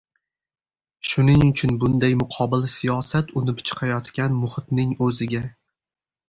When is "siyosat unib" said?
2.77-3.61